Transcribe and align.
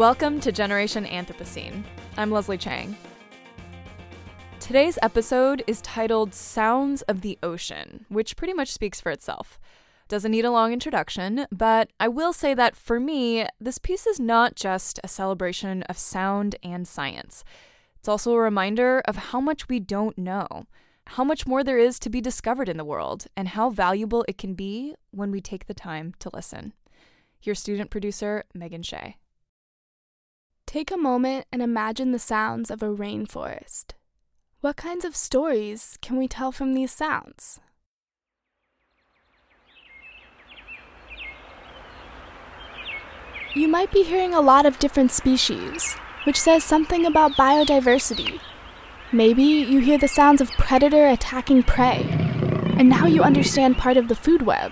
Welcome 0.00 0.40
to 0.40 0.50
Generation 0.50 1.04
Anthropocene. 1.04 1.84
I'm 2.16 2.30
Leslie 2.30 2.56
Chang. 2.56 2.96
Today's 4.58 4.98
episode 5.02 5.62
is 5.66 5.82
titled 5.82 6.32
Sounds 6.32 7.02
of 7.02 7.20
the 7.20 7.38
Ocean, 7.42 8.06
which 8.08 8.34
pretty 8.34 8.54
much 8.54 8.72
speaks 8.72 8.98
for 8.98 9.12
itself. 9.12 9.60
Doesn't 10.08 10.30
need 10.30 10.46
a 10.46 10.50
long 10.50 10.72
introduction, 10.72 11.44
but 11.52 11.90
I 12.00 12.08
will 12.08 12.32
say 12.32 12.54
that 12.54 12.76
for 12.76 12.98
me, 12.98 13.46
this 13.60 13.76
piece 13.76 14.06
is 14.06 14.18
not 14.18 14.56
just 14.56 14.98
a 15.04 15.08
celebration 15.08 15.82
of 15.82 15.98
sound 15.98 16.56
and 16.62 16.88
science. 16.88 17.44
It's 17.98 18.08
also 18.08 18.32
a 18.32 18.40
reminder 18.40 19.02
of 19.04 19.16
how 19.16 19.40
much 19.40 19.68
we 19.68 19.80
don't 19.80 20.16
know, 20.16 20.64
how 21.08 21.24
much 21.24 21.46
more 21.46 21.62
there 21.62 21.78
is 21.78 21.98
to 21.98 22.08
be 22.08 22.22
discovered 22.22 22.70
in 22.70 22.78
the 22.78 22.86
world, 22.86 23.26
and 23.36 23.48
how 23.48 23.68
valuable 23.68 24.24
it 24.26 24.38
can 24.38 24.54
be 24.54 24.94
when 25.10 25.30
we 25.30 25.42
take 25.42 25.66
the 25.66 25.74
time 25.74 26.14
to 26.20 26.30
listen. 26.32 26.72
Your 27.42 27.54
student 27.54 27.90
producer 27.90 28.44
Megan 28.54 28.82
Shea. 28.82 29.16
Take 30.70 30.92
a 30.92 30.96
moment 30.96 31.46
and 31.50 31.62
imagine 31.62 32.12
the 32.12 32.20
sounds 32.20 32.70
of 32.70 32.80
a 32.80 32.94
rainforest. 32.94 33.86
What 34.60 34.76
kinds 34.76 35.04
of 35.04 35.16
stories 35.16 35.98
can 36.00 36.16
we 36.16 36.28
tell 36.28 36.52
from 36.52 36.74
these 36.74 36.92
sounds? 36.92 37.58
You 43.52 43.66
might 43.66 43.90
be 43.90 44.04
hearing 44.04 44.32
a 44.32 44.40
lot 44.40 44.64
of 44.64 44.78
different 44.78 45.10
species, 45.10 45.96
which 46.22 46.40
says 46.40 46.62
something 46.62 47.04
about 47.04 47.32
biodiversity. 47.32 48.38
Maybe 49.10 49.42
you 49.42 49.80
hear 49.80 49.98
the 49.98 50.06
sounds 50.06 50.40
of 50.40 50.52
predator 50.52 51.08
attacking 51.08 51.64
prey, 51.64 52.06
and 52.78 52.88
now 52.88 53.08
you 53.08 53.24
understand 53.24 53.76
part 53.76 53.96
of 53.96 54.06
the 54.06 54.14
food 54.14 54.42
web. 54.42 54.70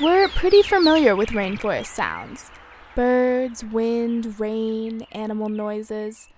We're 0.00 0.28
pretty 0.28 0.62
familiar 0.62 1.14
with 1.14 1.36
rainforest 1.36 1.88
sounds 1.88 2.50
birds, 2.94 3.64
wind, 3.64 4.38
rain, 4.40 5.06
animal 5.12 5.48
noises. 5.48 6.28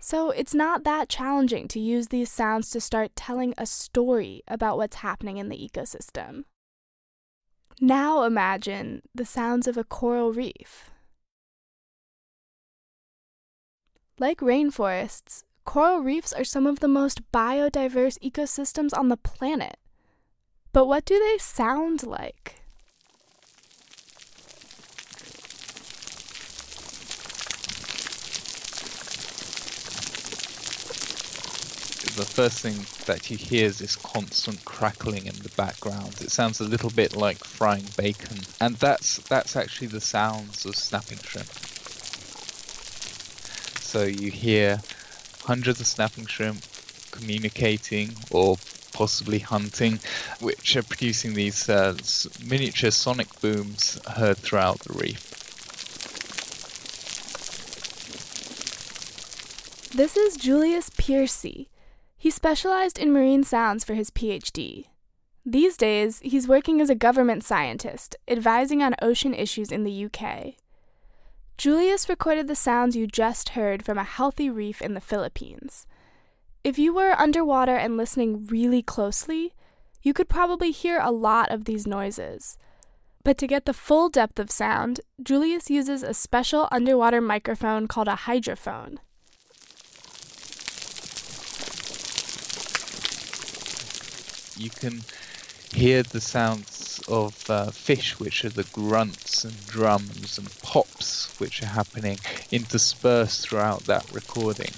So 0.00 0.30
it's 0.30 0.54
not 0.54 0.84
that 0.84 1.08
challenging 1.08 1.68
to 1.68 1.80
use 1.80 2.08
these 2.08 2.30
sounds 2.30 2.70
to 2.70 2.80
start 2.80 3.14
telling 3.14 3.54
a 3.58 3.66
story 3.66 4.42
about 4.48 4.78
what's 4.78 4.96
happening 4.96 5.36
in 5.36 5.48
the 5.48 5.56
ecosystem. 5.56 6.44
Now 7.80 8.24
imagine 8.24 9.02
the 9.14 9.24
sounds 9.24 9.66
of 9.66 9.76
a 9.76 9.84
coral 9.84 10.32
reef. 10.32 10.90
Like 14.18 14.40
rainforests, 14.40 15.44
coral 15.64 16.00
reefs 16.00 16.32
are 16.32 16.44
some 16.44 16.66
of 16.66 16.80
the 16.80 16.88
most 16.88 17.30
biodiverse 17.32 18.18
ecosystems 18.18 18.96
on 18.96 19.08
the 19.08 19.16
planet. 19.16 19.76
But 20.72 20.86
what 20.86 21.04
do 21.04 21.18
they 21.18 21.38
sound 21.38 22.06
like? 22.06 22.59
The 32.16 32.24
first 32.24 32.60
thing 32.60 32.86
that 33.06 33.30
you 33.30 33.36
hear 33.36 33.66
is 33.66 33.78
this 33.78 33.96
constant 33.96 34.64
crackling 34.64 35.26
in 35.26 35.36
the 35.36 35.48
background. 35.56 36.20
It 36.20 36.30
sounds 36.30 36.60
a 36.60 36.64
little 36.64 36.90
bit 36.90 37.16
like 37.16 37.44
frying 37.44 37.86
bacon, 37.96 38.38
and 38.60 38.76
that's 38.76 39.18
that's 39.28 39.56
actually 39.56 39.88
the 39.88 40.00
sounds 40.00 40.64
of 40.66 40.76
snapping 40.76 41.18
shrimp. 41.18 41.48
So 43.80 44.04
you 44.04 44.30
hear 44.30 44.80
hundreds 45.44 45.80
of 45.80 45.86
snapping 45.86 46.26
shrimp 46.26 46.62
communicating 47.10 48.10
or 48.30 48.56
possibly 48.92 49.38
hunting, 49.38 49.98
which 50.40 50.76
are 50.76 50.82
producing 50.82 51.34
these 51.34 51.68
uh, 51.68 51.96
miniature 52.44 52.90
sonic 52.90 53.40
booms 53.40 53.98
heard 54.06 54.36
throughout 54.38 54.80
the 54.80 54.92
reef. 54.92 55.30
This 59.92 60.16
is 60.16 60.36
Julius 60.36 60.90
Piercy. 60.96 61.68
He 62.20 62.30
specialized 62.30 62.98
in 62.98 63.14
marine 63.14 63.44
sounds 63.44 63.82
for 63.82 63.94
his 63.94 64.10
PhD. 64.10 64.88
These 65.46 65.78
days, 65.78 66.20
he's 66.22 66.46
working 66.46 66.78
as 66.82 66.90
a 66.90 66.94
government 66.94 67.42
scientist, 67.42 68.14
advising 68.28 68.82
on 68.82 68.94
ocean 69.00 69.32
issues 69.32 69.72
in 69.72 69.84
the 69.84 70.04
UK. 70.04 70.56
Julius 71.56 72.10
recorded 72.10 72.46
the 72.46 72.54
sounds 72.54 72.94
you 72.94 73.06
just 73.06 73.50
heard 73.50 73.82
from 73.82 73.96
a 73.96 74.04
healthy 74.04 74.50
reef 74.50 74.82
in 74.82 74.92
the 74.92 75.00
Philippines. 75.00 75.86
If 76.62 76.78
you 76.78 76.92
were 76.92 77.18
underwater 77.18 77.74
and 77.74 77.96
listening 77.96 78.44
really 78.44 78.82
closely, 78.82 79.54
you 80.02 80.12
could 80.12 80.28
probably 80.28 80.72
hear 80.72 81.00
a 81.00 81.10
lot 81.10 81.50
of 81.50 81.64
these 81.64 81.86
noises. 81.86 82.58
But 83.24 83.38
to 83.38 83.46
get 83.46 83.64
the 83.64 83.72
full 83.72 84.10
depth 84.10 84.38
of 84.38 84.50
sound, 84.50 85.00
Julius 85.22 85.70
uses 85.70 86.02
a 86.02 86.12
special 86.12 86.68
underwater 86.70 87.22
microphone 87.22 87.88
called 87.88 88.08
a 88.08 88.24
hydrophone. 88.28 88.98
You 94.60 94.70
can 94.70 95.02
hear 95.72 96.02
the 96.02 96.20
sounds 96.20 97.00
of 97.08 97.48
uh, 97.48 97.70
fish, 97.70 98.18
which 98.18 98.44
are 98.44 98.50
the 98.50 98.64
grunts 98.72 99.44
and 99.44 99.66
drums 99.66 100.38
and 100.38 100.48
pops 100.62 101.38
which 101.38 101.62
are 101.62 101.66
happening 101.66 102.18
interspersed 102.50 103.48
throughout 103.48 103.84
that 103.84 104.10
recording. 104.12 104.72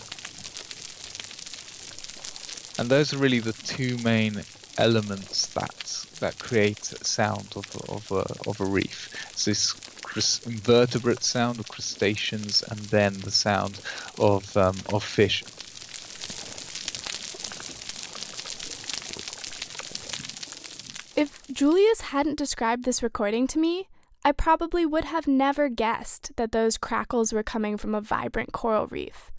And 2.78 2.90
those 2.90 3.12
are 3.12 3.18
really 3.18 3.40
the 3.40 3.52
two 3.52 3.98
main 3.98 4.42
elements 4.78 5.46
that 5.48 6.06
that 6.20 6.38
create 6.38 6.84
sound 6.84 7.48
of 7.56 7.66
of 7.88 8.10
a, 8.10 8.48
of 8.48 8.60
a 8.60 8.64
reef. 8.64 9.10
So 9.34 9.52
this 10.14 10.46
invertebrate 10.46 11.22
sound 11.22 11.58
of 11.58 11.68
crustaceans, 11.68 12.62
and 12.62 12.78
then 12.78 13.14
the 13.20 13.30
sound 13.30 13.80
of 14.18 14.56
um, 14.56 14.76
of 14.92 15.02
fish. 15.02 15.42
If 21.22 21.46
Julius 21.46 22.00
hadn't 22.00 22.36
described 22.36 22.82
this 22.82 23.00
recording 23.00 23.46
to 23.46 23.60
me, 23.60 23.88
I 24.24 24.32
probably 24.32 24.84
would 24.84 25.04
have 25.04 25.28
never 25.28 25.68
guessed 25.68 26.32
that 26.34 26.50
those 26.50 26.76
crackles 26.76 27.32
were 27.32 27.44
coming 27.44 27.76
from 27.76 27.94
a 27.94 28.00
vibrant 28.00 28.50
coral 28.50 28.88
reef. 28.88 29.30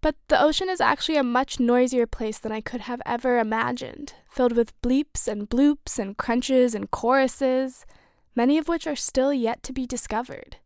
But 0.00 0.14
the 0.28 0.42
ocean 0.42 0.70
is 0.70 0.80
actually 0.80 1.18
a 1.18 1.22
much 1.22 1.60
noisier 1.60 2.06
place 2.06 2.38
than 2.38 2.50
I 2.50 2.62
could 2.62 2.80
have 2.80 3.02
ever 3.04 3.38
imagined, 3.38 4.14
filled 4.30 4.56
with 4.56 4.80
bleeps 4.80 5.28
and 5.28 5.50
bloops 5.50 5.98
and 5.98 6.16
crunches 6.16 6.74
and 6.74 6.90
choruses, 6.90 7.84
many 8.34 8.56
of 8.56 8.66
which 8.66 8.86
are 8.86 8.96
still 8.96 9.34
yet 9.34 9.62
to 9.64 9.74
be 9.74 9.86
discovered. 9.86 10.56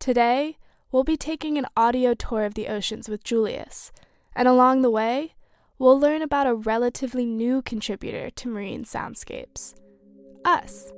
Today, 0.00 0.58
we'll 0.90 1.04
be 1.04 1.16
taking 1.16 1.56
an 1.56 1.66
audio 1.76 2.14
tour 2.14 2.44
of 2.44 2.54
the 2.54 2.66
oceans 2.66 3.08
with 3.08 3.22
Julius, 3.22 3.92
and 4.34 4.48
along 4.48 4.82
the 4.82 4.90
way, 4.90 5.34
we'll 5.78 5.98
learn 5.98 6.22
about 6.22 6.46
a 6.46 6.54
relatively 6.54 7.24
new 7.24 7.62
contributor 7.62 8.30
to 8.30 8.48
marine 8.48 8.84
soundscapes 8.84 9.74
us. 10.44 10.92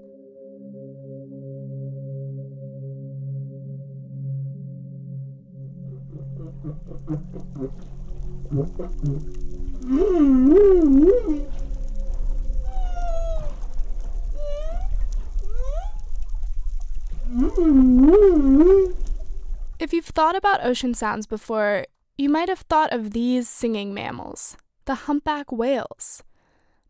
If 19.79 19.93
you've 19.93 20.05
thought 20.05 20.37
about 20.37 20.65
ocean 20.65 20.95
sounds 20.95 21.27
before, 21.27 21.87
you 22.19 22.29
might 22.29 22.49
have 22.49 22.61
thought 22.61 22.93
of 22.93 23.13
these 23.13 23.49
singing 23.49 23.95
mammals 23.95 24.57
the 24.91 25.07
humpback 25.07 25.53
whales. 25.53 26.25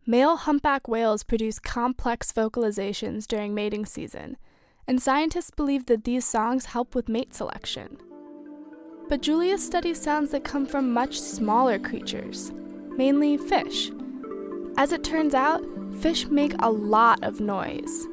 Male 0.07 0.37
humpback 0.37 0.89
whales 0.89 1.23
produce 1.23 1.59
complex 1.59 2.33
vocalizations 2.33 3.27
during 3.27 3.53
mating 3.53 3.85
season, 3.85 4.39
and 4.89 5.03
scientists 5.03 5.51
believe 5.51 5.85
that 5.85 6.05
these 6.05 6.25
songs 6.25 6.65
help 6.65 6.95
with 6.95 7.11
mate 7.11 7.35
selection. 7.35 7.99
But 9.11 9.21
Julius 9.21 9.63
studies 9.63 10.01
sounds 10.01 10.31
that 10.31 10.45
come 10.45 10.65
from 10.65 10.95
much 10.95 11.21
smaller 11.21 11.79
creatures, 11.79 12.53
mainly 12.97 13.37
fish. 13.37 13.91
As 14.79 14.93
it 14.93 15.05
turns 15.05 15.35
out, 15.35 15.63
fish 16.01 16.27
make 16.29 16.55
a 16.61 16.71
lot 16.71 17.23
of 17.23 17.43
noise. 17.43 18.07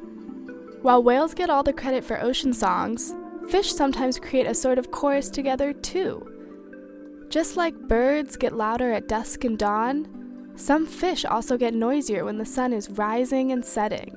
While 0.82 1.02
whales 1.02 1.32
get 1.32 1.48
all 1.48 1.62
the 1.62 1.72
credit 1.72 2.04
for 2.04 2.20
ocean 2.20 2.52
songs, 2.52 3.14
fish 3.48 3.72
sometimes 3.72 4.20
create 4.20 4.46
a 4.46 4.54
sort 4.54 4.76
of 4.76 4.90
chorus 4.90 5.30
together 5.30 5.72
too. 5.72 6.37
Just 7.28 7.58
like 7.58 7.88
birds 7.88 8.36
get 8.36 8.54
louder 8.54 8.90
at 8.92 9.06
dusk 9.06 9.44
and 9.44 9.58
dawn, 9.58 10.52
some 10.56 10.86
fish 10.86 11.26
also 11.26 11.58
get 11.58 11.74
noisier 11.74 12.24
when 12.24 12.38
the 12.38 12.46
sun 12.46 12.72
is 12.72 12.88
rising 12.90 13.52
and 13.52 13.64
setting. 13.64 14.16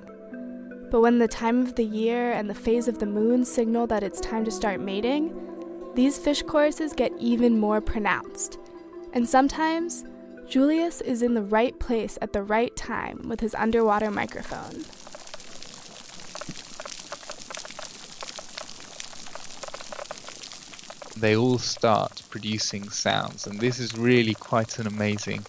But 0.90 1.02
when 1.02 1.20
the 1.20 1.28
time 1.28 1.62
of 1.62 1.76
the 1.76 1.84
year 1.84 2.32
and 2.32 2.50
the 2.50 2.56
phase 2.56 2.88
of 2.88 3.00
the 3.00 3.06
moon 3.06 3.44
signal 3.44 3.86
that 3.88 4.04
it's 4.04 4.22
time 4.22 4.46
to 4.46 4.52
start 4.52 4.80
mating, 4.80 5.34
these 5.94 6.18
fish 6.18 6.42
choruses 6.42 6.94
get 6.94 7.12
even 7.20 7.60
more 7.60 7.82
pronounced. 7.82 8.58
And 9.12 9.28
sometimes, 9.28 10.06
Julius 10.48 11.02
is 11.02 11.22
in 11.22 11.34
the 11.34 11.44
right 11.44 11.78
place 11.80 12.18
at 12.22 12.32
the 12.32 12.44
right 12.44 12.74
time 12.78 13.22
with 13.28 13.42
his 13.42 13.56
underwater 13.56 14.10
microphone. 14.10 14.86
They 21.18 21.36
all 21.36 21.58
start 21.58 22.24
producing 22.30 22.90
sounds, 22.90 23.46
and 23.46 23.60
this 23.60 23.80
is 23.80 23.98
really 23.98 24.34
quite 24.34 24.80
an 24.80 24.88
amazing 24.88 25.46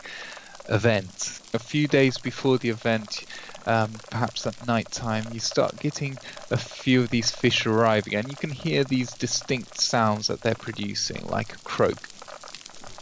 event. 0.68 1.40
A 1.54 1.58
few 1.58 1.86
days 1.86 2.18
before 2.18 2.58
the 2.58 2.68
event, 2.68 3.24
um, 3.66 3.92
perhaps 4.10 4.46
at 4.46 4.66
night 4.66 4.90
time, 4.90 5.24
you 5.32 5.40
start 5.40 5.78
getting 5.78 6.18
a 6.50 6.56
few 6.56 7.00
of 7.02 7.10
these 7.10 7.30
fish 7.30 7.64
arriving, 7.66 8.14
and 8.14 8.28
you 8.28 8.36
can 8.36 8.50
hear 8.50 8.84
these 8.84 9.12
distinct 9.12 9.80
sounds 9.80 10.26
that 10.26 10.40
they're 10.40 10.54
producing, 10.54 11.24
like 11.26 11.54
a 11.54 11.58
croak. 11.58 12.08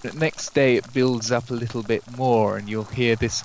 The 0.02 0.12
next 0.12 0.54
day, 0.54 0.76
it 0.76 0.92
builds 0.94 1.30
up 1.30 1.50
a 1.50 1.54
little 1.54 1.82
bit 1.82 2.02
more, 2.16 2.56
and 2.56 2.68
you'll 2.68 2.84
hear 2.84 3.16
this 3.16 3.44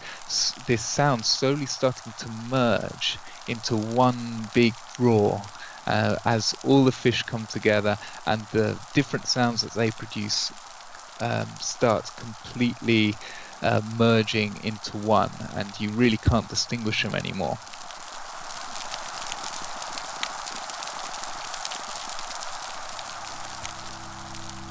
this 0.67 0.83
sound 0.83 1.25
slowly 1.25 1.65
starting 1.65 2.13
to 2.19 2.29
merge 2.49 3.17
into 3.47 3.75
one 3.75 4.49
big 4.53 4.73
roar. 4.97 5.41
Uh, 5.87 6.15
as 6.25 6.55
all 6.63 6.83
the 6.83 6.91
fish 6.91 7.21
come 7.23 7.45
together 7.45 7.95
and 8.25 8.41
the 8.47 8.75
different 8.93 9.27
sounds 9.27 9.61
that 9.61 9.73
they 9.73 9.91
produce 9.91 10.51
um, 11.21 11.45
start 11.59 12.09
completely 12.17 13.15
uh, 13.61 13.81
merging 13.97 14.53
into 14.63 14.97
one, 14.97 15.31
and 15.55 15.79
you 15.79 15.89
really 15.91 16.17
can't 16.17 16.47
distinguish 16.49 17.03
them 17.03 17.15
anymore. 17.15 17.57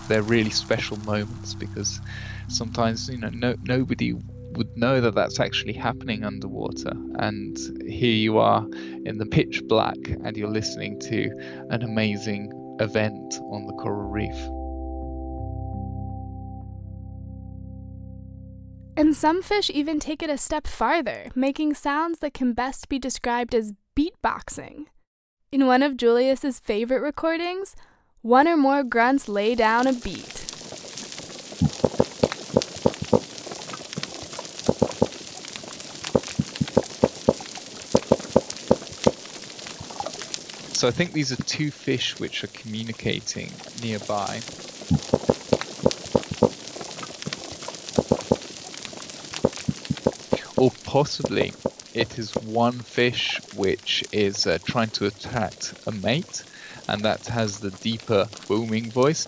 They're 0.09 0.23
really 0.23 0.51
special 0.51 0.99
moments 0.99 1.55
because 1.55 2.01
sometimes 2.49 3.09
you 3.09 3.19
know 3.19 3.31
no, 3.31 3.55
nobody 3.63 4.15
would 4.57 4.77
know 4.77 5.01
that 5.01 5.15
that's 5.15 5.41
actually 5.41 5.73
happening 5.73 6.25
underwater, 6.25 6.93
and 7.19 7.57
here 7.87 8.15
you 8.15 8.39
are 8.39 8.67
in 9.05 9.19
the 9.19 9.27
pitch 9.27 9.63
black, 9.69 9.97
and 10.25 10.37
you're 10.37 10.49
listening 10.49 10.99
to 11.01 11.31
an 11.71 11.83
amazing 11.83 12.53
event 12.81 13.35
on 13.53 13.67
the 13.67 13.73
coral 13.75 14.11
reef. 14.11 14.37
And 18.97 19.17
some 19.17 19.43
fish 19.43 19.71
even 19.71 19.99
take 19.99 20.23
it 20.23 20.31
a 20.31 20.39
step 20.39 20.67
farther, 20.67 21.27
making 21.35 21.75
sounds 21.75 22.21
that 22.21 22.33
can 22.33 22.53
best 22.53 22.89
be 22.89 22.99
described 22.99 23.55
as 23.55 23.73
beatboxing. 23.97 24.87
In 25.51 25.67
one 25.67 25.83
of 25.83 25.97
Julius's 25.97 26.61
favorite 26.61 27.01
recordings, 27.01 27.75
one 28.23 28.47
or 28.49 28.57
more 28.57 28.85
grunts 28.85 29.29
lay 29.29 29.55
down 29.55 29.87
a 29.87 29.93
beat. 29.93 30.44
So 40.85 40.89
I 40.89 40.91
think 40.91 41.13
these 41.15 41.33
are 41.33 41.43
two 41.45 41.71
fish 41.71 42.21
which 42.21 42.45
are 42.45 42.49
communicating 42.49 43.51
nearby. 43.81 44.43
Or 50.59 50.71
possibly 50.85 51.55
it 51.95 52.19
is 52.19 52.35
one 52.35 52.81
fish 52.81 53.41
which 53.57 54.05
is 54.13 54.47
uh, 54.47 54.59
trying 54.67 54.91
to 54.91 55.07
attract 55.07 55.73
a 55.87 55.93
mate 55.93 56.45
and 56.87 57.01
that 57.01 57.29
has 57.29 57.61
the 57.61 57.71
deeper 57.71 58.29
booming 58.47 58.91
voice. 58.91 59.27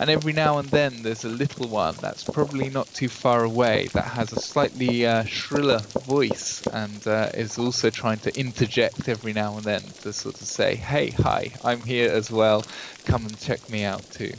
And 0.00 0.08
every 0.08 0.32
now 0.32 0.56
and 0.56 0.66
then 0.70 1.02
there's 1.02 1.24
a 1.24 1.28
little 1.28 1.68
one 1.68 1.94
that's 2.00 2.24
probably 2.24 2.70
not 2.70 2.86
too 2.94 3.10
far 3.10 3.44
away 3.44 3.88
that 3.92 4.04
has 4.04 4.32
a 4.32 4.40
slightly 4.40 5.04
uh, 5.04 5.24
shriller 5.24 5.80
voice 6.06 6.66
and 6.68 7.06
uh, 7.06 7.30
is 7.34 7.58
also 7.58 7.90
trying 7.90 8.18
to 8.20 8.34
interject 8.40 9.10
every 9.10 9.34
now 9.34 9.56
and 9.56 9.64
then 9.64 9.82
to 10.00 10.14
sort 10.14 10.40
of 10.40 10.46
say, 10.46 10.74
hey, 10.74 11.10
hi, 11.10 11.52
I'm 11.62 11.82
here 11.82 12.10
as 12.10 12.30
well, 12.30 12.64
come 13.04 13.26
and 13.26 13.38
check 13.38 13.68
me 13.68 13.84
out 13.84 14.02
too. 14.10 14.32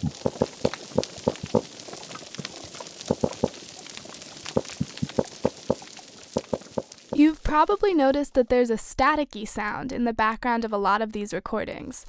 You've 7.14 7.44
probably 7.44 7.94
noticed 7.94 8.34
that 8.34 8.50
there's 8.50 8.72
a 8.72 8.78
staticky 8.78 9.48
sound 9.48 9.92
in 9.92 10.06
the 10.06 10.14
background 10.14 10.66
of 10.66 10.74
a 10.74 10.78
lot 10.78 11.04
of 11.04 11.12
these 11.12 11.36
recordings. 11.36 12.04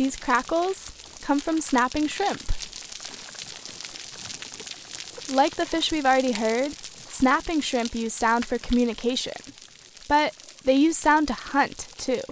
These 0.00 0.16
crackles 0.16 1.20
come 1.20 1.40
from 1.40 1.60
snapping 1.60 2.06
shrimp. 2.06 2.40
Like 5.30 5.56
the 5.56 5.66
fish 5.66 5.92
we've 5.92 6.06
already 6.06 6.32
heard, 6.32 6.72
snapping 6.72 7.60
shrimp 7.60 7.94
use 7.94 8.14
sound 8.14 8.46
for 8.46 8.56
communication, 8.56 9.34
but 10.08 10.32
they 10.64 10.72
use 10.72 10.96
sound 10.96 11.28
to 11.28 11.34
hunt 11.34 11.88
too. 11.98 12.22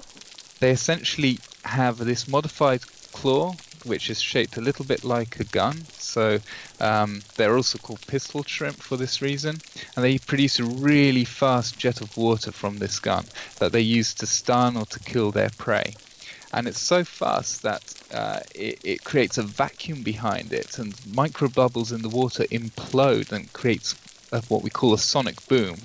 They 0.61 0.71
essentially 0.71 1.41
have 1.65 1.99
this 1.99 2.27
modified 2.27 2.87
claw 3.13 3.55
which 3.85 4.09
is 4.09 4.19
shaped 4.19 4.57
a 4.57 4.63
little 4.63 4.87
bit 4.87 5.05
like 5.05 5.39
a 5.39 5.45
gun. 5.45 5.85
So 5.99 6.39
um, 6.81 7.21
they're 7.37 7.55
also 7.55 7.77
called 7.77 8.01
pistol 8.07 8.45
shrimp 8.45 8.77
for 8.77 8.97
this 8.97 9.21
reason. 9.21 9.59
And 9.95 10.03
they 10.05 10.17
produce 10.17 10.59
a 10.59 10.65
really 10.65 11.27
fast 11.27 11.79
jet 11.79 12.01
of 12.01 12.17
water 12.17 12.51
from 12.51 12.79
this 12.79 12.99
gun 12.99 13.27
that 13.59 13.73
they 13.73 13.83
use 13.83 14.15
to 14.15 14.27
stun 14.27 14.75
or 14.79 14.87
to 14.87 14.99
kill 15.01 15.31
their 15.33 15.51
prey. 15.51 15.95
And 16.53 16.67
it's 16.67 16.81
so 16.81 17.05
fast 17.05 17.63
that 17.63 17.95
uh, 18.13 18.41
it, 18.55 18.81
it 18.83 19.05
creates 19.05 19.39
a 19.39 19.43
vacuum 19.43 20.03
behind 20.03 20.53
it, 20.53 20.79
and 20.79 20.95
micro 21.15 21.49
bubbles 21.49 21.93
in 21.93 22.03
the 22.03 22.09
water 22.09 22.45
implode 22.45 23.33
and 23.33 23.53
creates 23.53 23.95
a, 24.33 24.41
what 24.43 24.63
we 24.63 24.71
call 24.71 24.95
a 24.95 24.99
sonic 24.99 25.47
boom. 25.47 25.77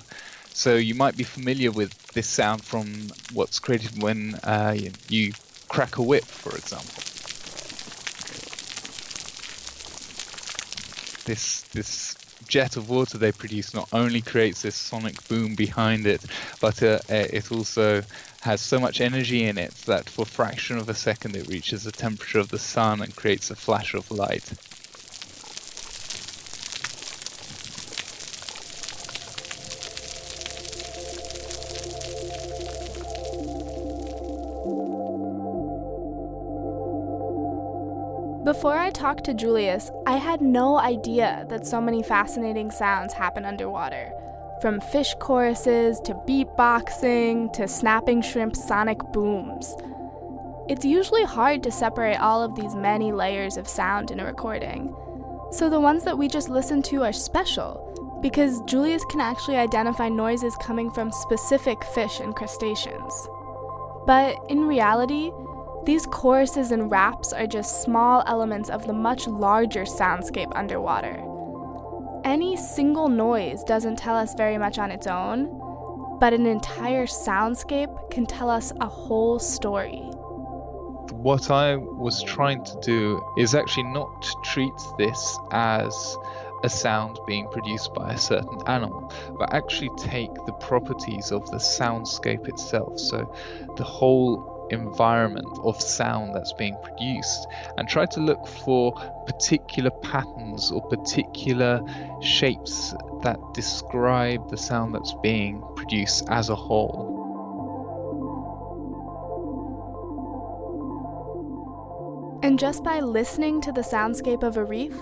So 0.52 0.76
you 0.76 0.94
might 0.94 1.16
be 1.16 1.24
familiar 1.24 1.70
with 1.70 1.92
this 2.12 2.28
sound 2.28 2.64
from 2.64 2.86
what's 3.32 3.58
created 3.58 4.02
when 4.02 4.36
uh, 4.36 4.74
you, 4.76 4.92
you 5.08 5.32
crack 5.68 5.98
a 5.98 6.02
whip, 6.02 6.24
for 6.24 6.56
example. 6.56 7.02
this 11.24 11.62
this 11.72 12.14
jet 12.48 12.76
of 12.76 12.88
water 12.88 13.18
they 13.18 13.32
produce 13.32 13.74
not 13.74 13.88
only 13.92 14.20
creates 14.20 14.62
this 14.62 14.74
sonic 14.74 15.26
boom 15.28 15.54
behind 15.54 16.06
it, 16.06 16.24
but 16.60 16.82
uh, 16.82 16.98
it 17.08 17.50
also 17.50 18.02
has 18.40 18.60
so 18.60 18.78
much 18.78 19.00
energy 19.00 19.44
in 19.44 19.56
it 19.56 19.72
that 19.86 20.08
for 20.08 20.22
a 20.22 20.26
fraction 20.26 20.76
of 20.76 20.88
a 20.88 20.94
second 20.94 21.34
it 21.34 21.48
reaches 21.48 21.84
the 21.84 21.92
temperature 21.92 22.38
of 22.38 22.50
the 22.50 22.58
sun 22.58 23.00
and 23.00 23.16
creates 23.16 23.50
a 23.50 23.56
flash 23.56 23.94
of 23.94 24.10
light. 24.10 24.52
Talked 39.04 39.24
to 39.24 39.34
Julius, 39.34 39.90
I 40.06 40.16
had 40.16 40.40
no 40.40 40.78
idea 40.78 41.44
that 41.50 41.66
so 41.66 41.78
many 41.78 42.02
fascinating 42.02 42.70
sounds 42.70 43.12
happen 43.12 43.44
underwater. 43.44 44.10
From 44.62 44.80
fish 44.80 45.14
choruses 45.20 46.00
to 46.06 46.14
beatboxing 46.26 47.52
to 47.52 47.68
snapping 47.68 48.22
shrimp 48.22 48.56
sonic 48.56 48.96
booms. 49.12 49.76
It's 50.70 50.86
usually 50.86 51.24
hard 51.24 51.62
to 51.64 51.70
separate 51.70 52.16
all 52.16 52.42
of 52.42 52.54
these 52.54 52.74
many 52.74 53.12
layers 53.12 53.58
of 53.58 53.68
sound 53.68 54.10
in 54.10 54.20
a 54.20 54.24
recording. 54.24 54.96
So 55.50 55.68
the 55.68 55.80
ones 55.80 56.04
that 56.04 56.16
we 56.16 56.26
just 56.26 56.48
listened 56.48 56.86
to 56.86 57.02
are 57.02 57.12
special 57.12 58.18
because 58.22 58.62
Julius 58.62 59.04
can 59.10 59.20
actually 59.20 59.58
identify 59.58 60.08
noises 60.08 60.56
coming 60.62 60.90
from 60.90 61.12
specific 61.12 61.84
fish 61.84 62.20
and 62.20 62.34
crustaceans. 62.34 63.28
But 64.06 64.38
in 64.48 64.66
reality, 64.66 65.30
these 65.84 66.06
choruses 66.06 66.70
and 66.70 66.90
raps 66.90 67.32
are 67.32 67.46
just 67.46 67.82
small 67.82 68.22
elements 68.26 68.70
of 68.70 68.86
the 68.86 68.92
much 68.92 69.26
larger 69.26 69.82
soundscape 69.82 70.50
underwater. 70.54 71.22
Any 72.24 72.56
single 72.56 73.08
noise 73.08 73.62
doesn't 73.64 73.96
tell 73.96 74.16
us 74.16 74.34
very 74.34 74.56
much 74.56 74.78
on 74.78 74.90
its 74.90 75.06
own, 75.06 76.18
but 76.18 76.32
an 76.32 76.46
entire 76.46 77.06
soundscape 77.06 78.10
can 78.10 78.24
tell 78.24 78.48
us 78.48 78.72
a 78.80 78.86
whole 78.86 79.38
story. 79.38 80.00
What 81.12 81.50
I 81.50 81.76
was 81.76 82.22
trying 82.22 82.64
to 82.64 82.78
do 82.80 83.22
is 83.36 83.54
actually 83.54 83.84
not 83.92 84.26
treat 84.42 84.72
this 84.96 85.38
as 85.50 86.16
a 86.62 86.68
sound 86.70 87.18
being 87.26 87.46
produced 87.48 87.92
by 87.92 88.14
a 88.14 88.18
certain 88.18 88.58
animal, 88.66 89.12
but 89.38 89.52
actually 89.52 89.90
take 89.98 90.32
the 90.46 90.52
properties 90.52 91.30
of 91.30 91.50
the 91.50 91.58
soundscape 91.58 92.48
itself. 92.48 92.98
So 92.98 93.34
the 93.76 93.84
whole 93.84 94.53
environment 94.70 95.46
of 95.62 95.80
sound 95.80 96.34
that's 96.34 96.52
being 96.52 96.76
produced 96.82 97.46
and 97.76 97.88
try 97.88 98.06
to 98.06 98.20
look 98.20 98.46
for 98.46 98.92
particular 99.26 99.90
patterns 99.90 100.70
or 100.70 100.82
particular 100.88 101.80
shapes 102.22 102.94
that 103.22 103.38
describe 103.54 104.48
the 104.50 104.56
sound 104.56 104.94
that's 104.94 105.14
being 105.22 105.62
produced 105.76 106.28
as 106.28 106.48
a 106.48 106.54
whole. 106.54 107.14
And 112.42 112.58
just 112.58 112.84
by 112.84 113.00
listening 113.00 113.62
to 113.62 113.72
the 113.72 113.80
soundscape 113.80 114.42
of 114.42 114.58
a 114.58 114.64
reef, 114.64 114.94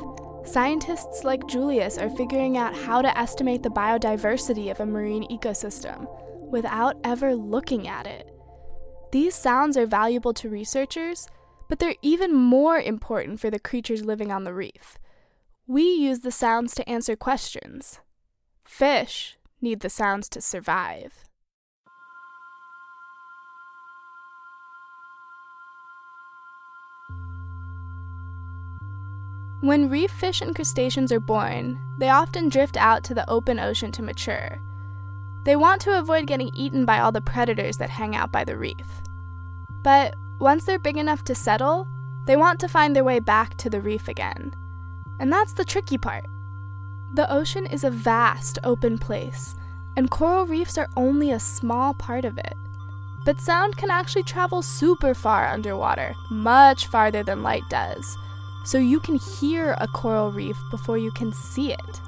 scientists 0.45 1.25
like 1.25 1.47
Julius 1.49 1.99
are 1.99 2.11
figuring 2.11 2.57
out 2.57 2.75
how 2.75 3.03
to 3.03 3.19
estimate 3.19 3.63
the 3.63 3.69
biodiversity 3.69 4.71
of 4.71 4.79
a 4.79 4.87
marine 4.87 5.25
ecosystem 5.29 6.07
without 6.51 6.97
ever 7.03 7.35
looking 7.35 7.89
at 7.89 8.07
it. 8.07 8.32
These 9.13 9.35
sounds 9.35 9.77
are 9.77 9.85
valuable 9.85 10.33
to 10.33 10.49
researchers, 10.49 11.29
but 11.69 11.79
they're 11.79 11.95
even 12.01 12.35
more 12.35 12.79
important 12.79 13.41
for 13.41 13.51
the 13.51 13.61
creatures 13.61 14.07
living 14.07 14.33
on 14.33 14.45
the 14.45 14.55
reef. 14.55 14.99
We 15.67 15.83
use 15.83 16.21
the 16.21 16.33
sounds 16.33 16.75
to 16.75 16.89
answer 16.89 17.15
questions. 17.15 18.01
Fish 18.65 19.37
need 19.61 19.81
the 19.81 19.91
sounds 19.91 20.31
to 20.31 20.41
survive. 20.41 21.25
When 29.61 29.91
reef 29.91 30.11
fish 30.11 30.41
and 30.41 30.55
crustaceans 30.55 31.13
are 31.13 31.21
born, 31.21 31.79
they 31.99 32.09
often 32.09 32.49
drift 32.49 32.79
out 32.79 33.05
to 33.05 33.15
the 33.15 33.29
open 33.31 33.61
ocean 33.61 33.93
to 33.93 34.03
mature. 34.03 34.59
They 35.45 35.57
want 35.57 35.81
to 35.83 35.99
avoid 35.99 36.27
getting 36.27 36.51
eaten 36.55 36.85
by 36.85 37.01
all 37.01 37.13
the 37.13 37.21
predators 37.21 37.79
that 37.79 37.91
hang 37.91 38.15
out 38.15 38.31
by 38.31 38.45
the 38.45 38.57
reef. 38.57 39.03
But 39.83 40.15
once 40.39 40.65
they're 40.65 40.79
big 40.79 40.97
enough 40.97 41.25
to 41.25 41.35
settle, 41.35 41.89
they 42.27 42.37
want 42.37 42.61
to 42.61 42.69
find 42.69 42.95
their 42.95 43.05
way 43.05 43.19
back 43.19 43.57
to 43.59 43.71
the 43.71 43.81
reef 43.81 44.07
again. 44.09 44.55
And 45.19 45.33
that's 45.33 45.53
the 45.53 45.65
tricky 45.65 45.99
part. 45.99 46.27
The 47.15 47.31
ocean 47.31 47.67
is 47.67 47.85
a 47.85 47.91
vast 47.91 48.59
open 48.65 48.99
place, 48.99 49.55
and 49.97 50.11
coral 50.11 50.47
reefs 50.47 50.79
are 50.79 50.89
only 50.97 51.31
a 51.31 51.41
small 51.41 51.95
part 51.95 52.25
of 52.25 52.39
it. 52.39 52.55
But 53.25 53.41
sound 53.41 53.77
can 53.77 53.91
actually 53.91 54.23
travel 54.23 54.63
super 54.63 55.15
far 55.15 55.49
underwater, 55.49 56.15
much 56.31 56.87
farther 56.87 57.23
than 57.23 57.43
light 57.43 57.63
does. 57.69 58.17
So 58.65 58.79
you 58.79 59.01
can 59.01 59.17
hear 59.17 59.77
a 59.79 59.89
coral 59.89 60.31
reef 60.33 60.57
before 60.71 60.99
you 60.99 61.11
can 61.11 61.33
see 61.33 61.73
it. 61.73 62.01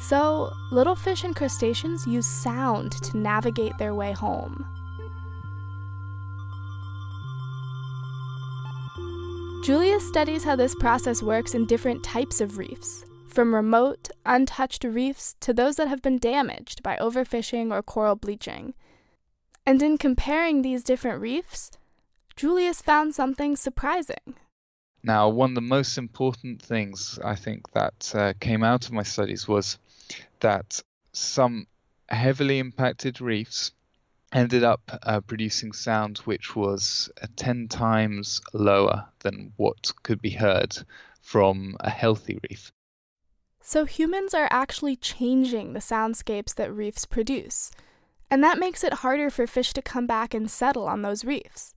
So, 0.00 0.52
little 0.70 0.94
fish 0.94 1.24
and 1.24 1.34
crustaceans 1.34 2.06
use 2.06 2.26
sound 2.26 2.92
to 3.02 3.16
navigate 3.16 3.78
their 3.78 3.94
way 3.94 4.12
home. 4.12 4.66
Julius 9.64 10.06
studies 10.06 10.44
how 10.44 10.56
this 10.56 10.74
process 10.74 11.22
works 11.22 11.54
in 11.54 11.64
different 11.64 12.04
types 12.04 12.42
of 12.42 12.58
reefs, 12.58 13.06
from 13.26 13.54
remote, 13.54 14.10
untouched 14.26 14.84
reefs 14.84 15.36
to 15.40 15.54
those 15.54 15.76
that 15.76 15.88
have 15.88 16.02
been 16.02 16.18
damaged 16.18 16.82
by 16.82 16.98
overfishing 16.98 17.72
or 17.72 17.82
coral 17.82 18.14
bleaching. 18.14 18.74
And 19.64 19.82
in 19.82 19.96
comparing 19.96 20.60
these 20.60 20.84
different 20.84 21.22
reefs, 21.22 21.70
Julius 22.36 22.82
found 22.82 23.14
something 23.14 23.56
surprising. 23.56 24.36
Now, 25.02 25.30
one 25.30 25.52
of 25.52 25.54
the 25.54 25.60
most 25.62 25.96
important 25.96 26.60
things 26.60 27.18
I 27.24 27.34
think 27.34 27.70
that 27.72 28.12
uh, 28.14 28.32
came 28.40 28.62
out 28.62 28.86
of 28.86 28.92
my 28.92 29.02
studies 29.02 29.48
was 29.48 29.78
that 30.40 30.82
some 31.12 31.66
heavily 32.08 32.58
impacted 32.58 33.20
reefs 33.20 33.72
ended 34.32 34.64
up 34.64 34.82
uh, 35.04 35.20
producing 35.20 35.72
sound 35.72 36.18
which 36.18 36.56
was 36.56 37.08
uh, 37.22 37.26
10 37.36 37.68
times 37.68 38.40
lower 38.52 39.06
than 39.20 39.52
what 39.56 39.92
could 40.02 40.20
be 40.20 40.30
heard 40.30 40.76
from 41.22 41.76
a 41.80 41.90
healthy 41.90 42.38
reef. 42.50 42.72
So 43.60 43.86
humans 43.86 44.34
are 44.34 44.48
actually 44.50 44.96
changing 44.96 45.72
the 45.72 45.80
soundscapes 45.80 46.54
that 46.56 46.72
reefs 46.72 47.06
produce, 47.06 47.70
and 48.30 48.44
that 48.44 48.58
makes 48.58 48.84
it 48.84 48.94
harder 48.94 49.30
for 49.30 49.46
fish 49.46 49.72
to 49.72 49.80
come 49.80 50.06
back 50.06 50.34
and 50.34 50.50
settle 50.50 50.86
on 50.86 51.02
those 51.02 51.24
reefs. 51.24 51.74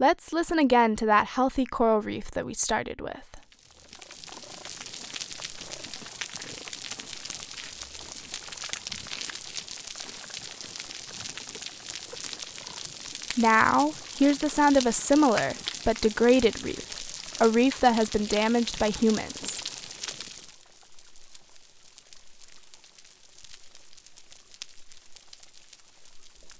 Let's 0.00 0.32
listen 0.32 0.58
again 0.58 0.96
to 0.96 1.06
that 1.06 1.28
healthy 1.28 1.66
coral 1.66 2.00
reef 2.00 2.30
that 2.32 2.46
we 2.46 2.54
started 2.54 3.00
with. 3.00 3.37
Now, 13.38 13.92
here's 14.16 14.38
the 14.38 14.50
sound 14.50 14.76
of 14.76 14.84
a 14.84 14.90
similar 14.90 15.52
but 15.84 16.00
degraded 16.00 16.64
reef, 16.64 17.40
a 17.40 17.48
reef 17.48 17.78
that 17.78 17.94
has 17.94 18.10
been 18.10 18.26
damaged 18.26 18.80
by 18.80 18.90
humans. 18.90 19.62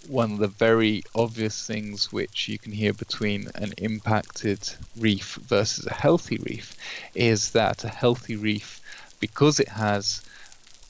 One 0.07 0.35
of 0.35 0.39
the 0.39 0.47
very 0.47 1.03
obvious 1.17 1.67
things 1.67 2.13
which 2.13 2.49
you 2.49 2.61
can 2.61 2.71
hear 2.71 2.93
between 2.93 3.51
an 3.57 3.75
impacted 3.79 4.71
reef 4.97 5.35
versus 5.35 5.85
a 5.85 5.95
healthy 5.95 6.39
reef 6.39 6.77
is 7.13 7.51
that 7.51 7.83
a 7.83 7.89
healthy 7.89 8.37
reef, 8.37 8.81
because 9.19 9.59
it 9.59 9.71
has 9.71 10.23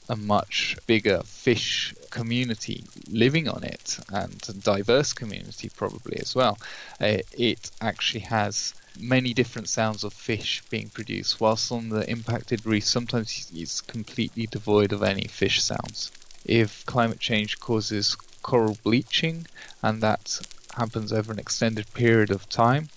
a 0.07 0.15
much 0.15 0.77
bigger 0.85 1.23
fish 1.23 1.95
community 2.09 2.83
living 3.09 3.47
on 3.47 3.63
it 3.63 3.99
and 4.11 4.39
diverse 4.63 5.13
community 5.13 5.69
probably 5.75 6.17
as 6.19 6.35
well. 6.35 6.57
Uh, 6.99 7.17
it 7.37 7.71
actually 7.81 8.21
has 8.21 8.73
many 8.99 9.33
different 9.33 9.69
sounds 9.69 10.03
of 10.03 10.13
fish 10.13 10.61
being 10.69 10.89
produced, 10.89 11.39
whilst 11.39 11.71
on 11.71 11.89
the 11.89 12.09
impacted 12.09 12.65
reef 12.65 12.85
sometimes 12.85 13.49
it's 13.53 13.81
completely 13.81 14.45
devoid 14.47 14.91
of 14.91 15.03
any 15.03 15.27
fish 15.27 15.61
sounds. 15.61 16.11
If 16.45 16.85
climate 16.85 17.19
change 17.19 17.59
causes 17.59 18.15
coral 18.41 18.77
bleaching 18.83 19.47
and 19.81 20.01
that 20.01 20.39
happens 20.75 21.11
over 21.11 21.31
an 21.31 21.39
extended 21.39 21.93
period 21.93 22.31
of 22.31 22.49
time, 22.49 22.89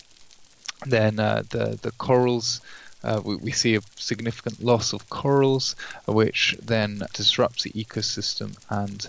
then 0.85 1.19
uh, 1.19 1.43
the 1.49 1.79
the 1.81 1.91
corals 1.91 2.59
uh, 3.03 3.21
we, 3.23 3.35
we, 3.37 3.51
see 3.51 3.75
a 3.75 3.81
significant 3.95 4.63
loss 4.63 4.93
of 4.93 5.09
corals, 5.09 5.75
which 6.07 6.55
then 6.61 7.01
disrupts 7.13 7.63
the 7.63 7.71
ecosystem, 7.71 8.57
and 8.69 9.07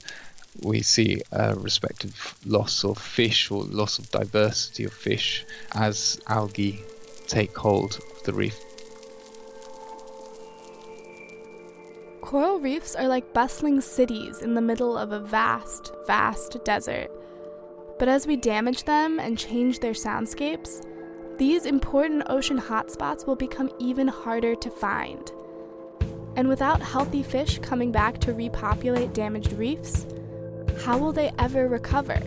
we 0.63 0.83
see 0.83 1.23
a 1.33 1.55
respective 1.55 2.35
loss 2.47 2.85
of 2.85 2.99
fish 2.99 3.51
or 3.51 3.65
loss 3.65 3.99
of 3.99 4.11
diversity 4.11 4.85
of 4.85 4.93
fish 4.93 5.45
as 5.73 6.21
algae 6.29 6.83
take 7.27 7.57
hold 7.57 7.97
of 7.97 8.23
the 8.25 8.33
reef. 8.33 8.59
Coral 12.21 12.59
reefs 12.59 12.97
are 12.97 13.07
like 13.07 13.35
bustling 13.35 13.81
cities 13.81 14.41
in 14.41 14.55
the 14.55 14.63
middle 14.63 14.97
of 14.97 15.13
a 15.13 15.21
vast, 15.21 15.93
vast 16.07 16.57
desert. 16.65 17.11
But 17.99 18.09
as 18.09 18.27
we 18.27 18.37
damage 18.37 18.85
them 18.85 19.21
and 19.21 19.39
change 19.39 19.81
their 19.81 19.93
soundscapes, 19.93 20.85
these 21.39 21.67
important 21.67 22.23
ocean 22.27 22.61
hotspots 22.61 23.27
will 23.27 23.35
become 23.35 23.71
even 23.79 24.07
harder 24.07 24.55
to 24.55 24.71
find. 24.71 25.33
And 26.37 26.49
without 26.49 26.81
healthy 26.81 27.23
fish 27.23 27.59
coming 27.59 27.91
back 27.91 28.19
to 28.21 28.33
repopulate 28.33 29.13
damaged 29.13 29.53
reefs, 29.53 30.07
how 30.85 30.99
will 30.99 31.13
they 31.13 31.33
ever 31.39 31.69
recover? 31.69 32.21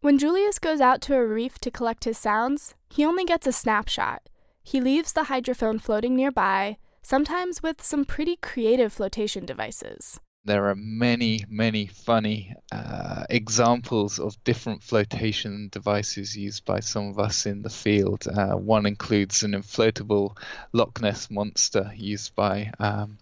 When 0.00 0.18
Julius 0.18 0.58
goes 0.58 0.80
out 0.80 1.00
to 1.02 1.14
a 1.14 1.26
reef 1.26 1.58
to 1.60 1.70
collect 1.70 2.04
his 2.04 2.18
sounds, 2.18 2.74
he 2.88 3.04
only 3.04 3.24
gets 3.24 3.46
a 3.46 3.52
snapshot. 3.52 4.22
He 4.62 4.80
leaves 4.80 5.12
the 5.12 5.24
hydrophone 5.24 5.80
floating 5.80 6.16
nearby, 6.16 6.78
sometimes 7.02 7.62
with 7.62 7.82
some 7.82 8.04
pretty 8.04 8.36
creative 8.36 8.92
flotation 8.92 9.44
devices. 9.44 10.20
There 10.44 10.70
are 10.70 10.74
many, 10.74 11.44
many 11.48 11.86
funny 11.86 12.54
uh, 12.72 13.24
examples 13.28 14.18
of 14.18 14.42
different 14.42 14.82
flotation 14.82 15.68
devices 15.70 16.34
used 16.34 16.64
by 16.64 16.80
some 16.80 17.08
of 17.08 17.18
us 17.18 17.44
in 17.44 17.60
the 17.60 17.68
field. 17.68 18.26
Uh, 18.26 18.54
one 18.54 18.86
includes 18.86 19.42
an 19.42 19.52
inflatable 19.52 20.36
Loch 20.72 21.00
Ness 21.02 21.30
monster 21.30 21.92
used 21.94 22.34
by 22.34 22.72
um, 22.78 23.18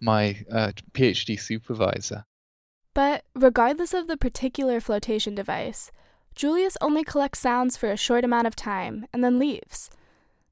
my 0.00 0.44
uh, 0.50 0.70
PhD 0.92 1.40
supervisor. 1.40 2.24
But 2.94 3.24
regardless 3.34 3.92
of 3.92 4.06
the 4.06 4.16
particular 4.16 4.80
flotation 4.80 5.34
device, 5.34 5.90
Julius 6.36 6.76
only 6.80 7.02
collects 7.02 7.40
sounds 7.40 7.76
for 7.76 7.90
a 7.90 7.96
short 7.96 8.24
amount 8.24 8.46
of 8.46 8.54
time 8.54 9.06
and 9.12 9.24
then 9.24 9.40
leaves. 9.40 9.90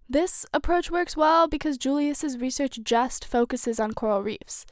This 0.09 0.45
approach 0.53 0.91
works 0.91 1.17
well 1.17 1.47
because 1.47 1.79
Julius's 1.79 2.39
research 2.39 2.81
just 2.83 3.25
focuses 3.25 3.79
on 3.79 3.93
coral 3.93 4.23
reefs. 4.23 4.67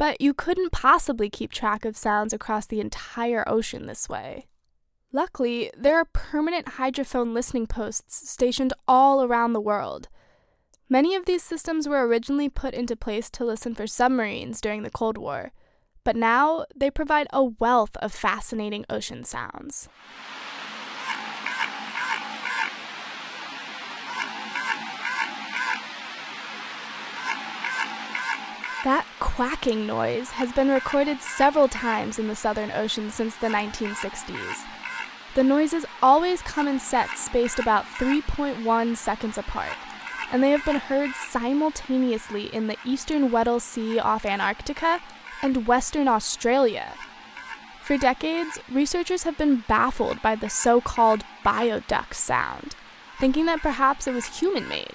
But 0.00 0.18
you 0.18 0.32
couldn't 0.32 0.72
possibly 0.72 1.28
keep 1.28 1.52
track 1.52 1.84
of 1.84 1.94
sounds 1.94 2.32
across 2.32 2.64
the 2.64 2.80
entire 2.80 3.46
ocean 3.46 3.84
this 3.84 4.08
way. 4.08 4.46
Luckily, 5.12 5.70
there 5.76 5.98
are 5.98 6.06
permanent 6.06 6.78
hydrophone 6.78 7.34
listening 7.34 7.66
posts 7.66 8.30
stationed 8.30 8.72
all 8.88 9.22
around 9.22 9.52
the 9.52 9.60
world. 9.60 10.08
Many 10.88 11.14
of 11.14 11.26
these 11.26 11.42
systems 11.42 11.86
were 11.86 12.06
originally 12.06 12.48
put 12.48 12.72
into 12.72 12.96
place 12.96 13.28
to 13.28 13.44
listen 13.44 13.74
for 13.74 13.86
submarines 13.86 14.62
during 14.62 14.84
the 14.84 14.90
Cold 14.90 15.18
War, 15.18 15.52
but 16.02 16.16
now 16.16 16.64
they 16.74 16.90
provide 16.90 17.26
a 17.30 17.44
wealth 17.44 17.94
of 17.98 18.10
fascinating 18.10 18.86
ocean 18.88 19.22
sounds. 19.22 19.90
That 28.82 29.06
quacking 29.18 29.86
noise 29.86 30.30
has 30.30 30.52
been 30.52 30.70
recorded 30.70 31.20
several 31.20 31.68
times 31.68 32.18
in 32.18 32.28
the 32.28 32.34
Southern 32.34 32.72
Ocean 32.72 33.10
since 33.10 33.36
the 33.36 33.48
1960s. 33.48 34.64
The 35.34 35.44
noises 35.44 35.84
always 36.02 36.40
come 36.40 36.66
in 36.66 36.80
sets 36.80 37.20
spaced 37.20 37.58
about 37.58 37.84
3.1 37.84 38.96
seconds 38.96 39.36
apart, 39.36 39.76
and 40.32 40.42
they 40.42 40.50
have 40.50 40.64
been 40.64 40.76
heard 40.76 41.10
simultaneously 41.14 42.46
in 42.54 42.68
the 42.68 42.78
eastern 42.82 43.30
Weddell 43.30 43.60
Sea 43.60 43.98
off 43.98 44.24
Antarctica 44.24 45.00
and 45.42 45.66
Western 45.66 46.08
Australia. 46.08 46.94
For 47.82 47.98
decades, 47.98 48.58
researchers 48.70 49.24
have 49.24 49.36
been 49.36 49.62
baffled 49.68 50.22
by 50.22 50.36
the 50.36 50.48
so 50.48 50.80
called 50.80 51.24
bioduck 51.44 52.14
sound, 52.14 52.74
thinking 53.18 53.44
that 53.44 53.60
perhaps 53.60 54.06
it 54.06 54.14
was 54.14 54.38
human 54.38 54.66
made. 54.68 54.94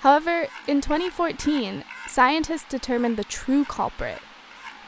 However, 0.00 0.46
in 0.66 0.80
2014, 0.80 1.84
scientists 2.08 2.68
determined 2.68 3.16
the 3.16 3.24
true 3.24 3.64
culprit 3.64 4.18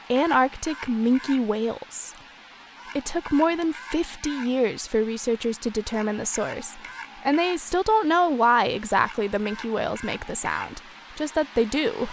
Antarctic 0.09 0.77
minke 0.87 1.45
whales. 1.45 2.15
It 2.95 3.05
took 3.05 3.31
more 3.31 3.57
than 3.57 3.73
50 3.73 4.29
years 4.29 4.87
for 4.87 5.03
researchers 5.03 5.57
to 5.59 5.69
determine 5.69 6.17
the 6.17 6.25
source, 6.25 6.77
and 7.25 7.37
they 7.37 7.57
still 7.57 7.83
don't 7.83 8.07
know 8.07 8.29
why 8.29 8.65
exactly 8.65 9.27
the 9.27 9.37
minke 9.37 9.69
whales 9.69 10.03
make 10.03 10.25
the 10.25 10.35
sound, 10.35 10.81
just 11.17 11.35
that 11.35 11.47
they 11.55 11.65
do. 11.65 12.07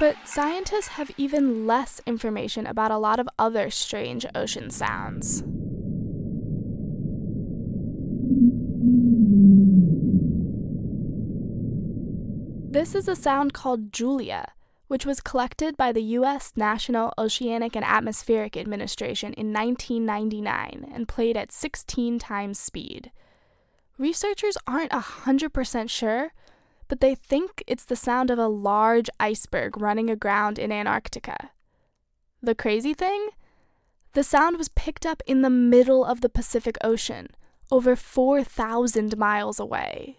But 0.00 0.16
scientists 0.24 0.88
have 0.88 1.12
even 1.16 1.68
less 1.68 2.00
information 2.04 2.66
about 2.66 2.90
a 2.90 2.98
lot 2.98 3.20
of 3.20 3.28
other 3.38 3.70
strange 3.70 4.26
ocean 4.34 4.70
sounds. 4.70 5.44
This 12.74 12.96
is 12.96 13.06
a 13.06 13.14
sound 13.14 13.52
called 13.54 13.92
Julia, 13.92 14.52
which 14.88 15.06
was 15.06 15.20
collected 15.20 15.76
by 15.76 15.92
the 15.92 16.02
U.S. 16.18 16.54
National 16.56 17.14
Oceanic 17.16 17.76
and 17.76 17.84
Atmospheric 17.84 18.56
Administration 18.56 19.32
in 19.34 19.52
1999 19.52 20.90
and 20.92 21.06
played 21.06 21.36
at 21.36 21.52
16 21.52 22.18
times 22.18 22.58
speed. 22.58 23.12
Researchers 23.96 24.58
aren't 24.66 24.90
100% 24.90 25.88
sure, 25.88 26.32
but 26.88 26.98
they 26.98 27.14
think 27.14 27.62
it's 27.68 27.84
the 27.84 27.94
sound 27.94 28.28
of 28.28 28.40
a 28.40 28.48
large 28.48 29.08
iceberg 29.20 29.80
running 29.80 30.10
aground 30.10 30.58
in 30.58 30.72
Antarctica. 30.72 31.52
The 32.42 32.56
crazy 32.56 32.92
thing? 32.92 33.28
The 34.14 34.24
sound 34.24 34.56
was 34.58 34.68
picked 34.68 35.06
up 35.06 35.22
in 35.28 35.42
the 35.42 35.48
middle 35.48 36.04
of 36.04 36.22
the 36.22 36.28
Pacific 36.28 36.76
Ocean, 36.82 37.28
over 37.70 37.94
4,000 37.94 39.16
miles 39.16 39.60
away. 39.60 40.18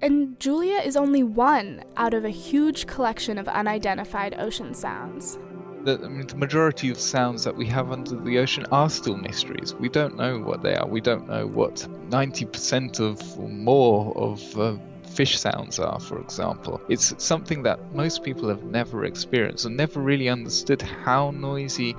And 0.00 0.38
Julia 0.38 0.76
is 0.76 0.96
only 0.96 1.24
one 1.24 1.82
out 1.96 2.14
of 2.14 2.24
a 2.24 2.30
huge 2.30 2.86
collection 2.86 3.36
of 3.36 3.48
unidentified 3.48 4.36
ocean 4.38 4.72
sounds. 4.72 5.38
The, 5.82 6.00
I 6.04 6.08
mean, 6.08 6.26
the 6.26 6.36
majority 6.36 6.90
of 6.90 7.00
sounds 7.00 7.42
that 7.44 7.56
we 7.56 7.66
have 7.66 7.90
under 7.90 8.14
the 8.14 8.38
ocean 8.38 8.64
are 8.70 8.88
still 8.90 9.16
mysteries. 9.16 9.74
We 9.74 9.88
don't 9.88 10.16
know 10.16 10.38
what 10.38 10.62
they 10.62 10.76
are. 10.76 10.86
We 10.86 11.00
don't 11.00 11.28
know 11.28 11.46
what 11.46 11.86
90% 12.10 13.00
of 13.00 13.38
or 13.38 13.48
more 13.48 14.16
of 14.16 14.58
uh, 14.58 14.76
fish 15.18 15.36
sounds 15.36 15.80
are, 15.80 15.98
for 15.98 16.20
example. 16.20 16.80
It's 16.88 17.12
something 17.18 17.64
that 17.64 17.92
most 17.92 18.22
people 18.22 18.48
have 18.50 18.62
never 18.62 19.04
experienced 19.04 19.64
and 19.64 19.76
never 19.76 20.00
really 20.00 20.28
understood 20.28 20.80
how 20.80 21.32
noisy 21.32 21.96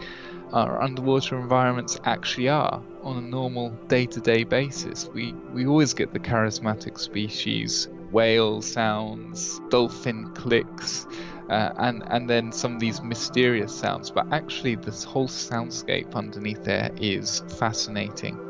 our 0.54 0.82
underwater 0.82 1.38
environments 1.38 2.00
actually 2.06 2.48
are 2.48 2.82
on 3.04 3.18
a 3.18 3.22
normal 3.38 3.78
day-to-day 3.90 4.46
basis. 4.46 5.10
We 5.14 5.36
we 5.54 5.66
always 5.68 5.94
get 5.94 6.14
the 6.14 6.20
charismatic 6.20 6.98
species, 6.98 7.90
whale 8.10 8.62
sounds, 8.62 9.60
dolphin 9.70 10.20
clicks, 10.34 11.06
uh, 11.50 11.72
and 11.76 12.04
and 12.08 12.30
then 12.30 12.54
some 12.54 12.76
of 12.76 12.80
these 12.80 13.02
mysterious 13.02 13.74
sounds. 13.76 14.12
But 14.12 14.28
actually, 14.32 14.76
this 14.76 15.04
whole 15.04 15.28
soundscape 15.28 16.16
underneath 16.16 16.64
there 16.64 16.90
is 16.96 17.42
fascinating. 17.60 18.49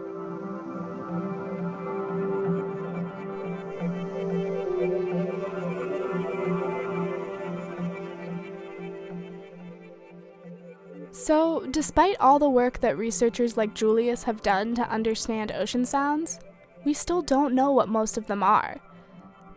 Despite 11.72 12.18
all 12.20 12.40
the 12.40 12.50
work 12.50 12.80
that 12.80 12.98
researchers 12.98 13.58
like 13.58 13.74
Julius 13.74 14.24
have 14.24 14.42
done 14.42 14.76
to 14.76 14.90
understand 14.90 15.52
ocean 15.52 15.86
sounds, 15.86 16.40
we 16.84 16.94
still 16.94 17.22
don't 17.22 17.56
know 17.56 17.72
what 17.72 17.90
most 17.90 18.18
of 18.18 18.28
them 18.28 18.44
are. 18.44 18.80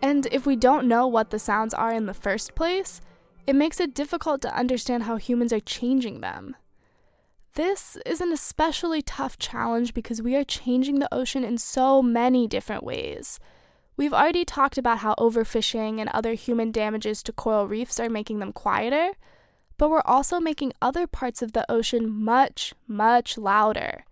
And 0.01 0.27
if 0.33 0.47
we 0.47 0.57
don't 0.57 0.89
know 0.89 1.07
what 1.07 1.31
the 1.31 1.39
sounds 1.39 1.75
are 1.75 1.93
in 1.93 2.07
the 2.07 2.15
first 2.15 2.55
place, 2.55 3.01
it 3.47 3.55
makes 3.55 3.81
it 3.81 3.95
difficult 3.95 4.43
to 4.43 4.57
understand 4.57 5.05
how 5.05 5.17
humans 5.17 5.53
are 5.53 5.61
changing 5.61 6.21
them. 6.21 6.57
This 7.55 7.99
is 8.07 8.21
an 8.21 8.33
especially 8.33 9.03
tough 9.03 9.39
challenge 9.39 9.93
because 9.93 10.23
we 10.23 10.35
are 10.37 10.45
changing 10.45 10.99
the 10.99 11.15
ocean 11.15 11.45
in 11.45 11.59
so 11.59 12.03
many 12.03 12.47
different 12.47 12.83
ways. 12.83 13.39
We've 13.97 14.15
already 14.15 14.45
talked 14.45 14.79
about 14.79 14.99
how 14.99 15.15
overfishing 15.17 16.01
and 16.01 16.09
other 16.09 16.33
human 16.33 16.73
damages 16.73 17.23
to 17.25 17.33
coral 17.33 17.69
reefs 17.69 18.01
are 18.01 18.09
making 18.09 18.39
them 18.39 18.53
quieter, 18.53 19.13
but 19.83 19.91
we're 19.91 20.01
also 20.05 20.39
making 20.39 20.73
other 20.81 21.09
parts 21.09 21.43
of 21.43 21.55
the 21.55 21.69
ocean 21.69 22.09
much, 22.09 22.73
much 22.87 23.37
louder. 23.37 24.05